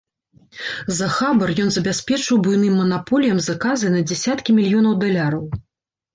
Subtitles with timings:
[0.99, 5.47] За хабар ён забяспечыў буйным манаполіям заказы на дзесяткі мільёнаў даляраў.